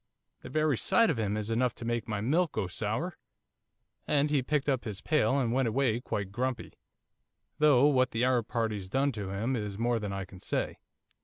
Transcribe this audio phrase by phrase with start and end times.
[0.41, 3.19] "The very sight of him is enough to make my milk go sour."
[4.07, 6.73] And he picked up his pail and went away quite grumpy,
[7.59, 10.79] though what that Arab party's done to him is more than I can say.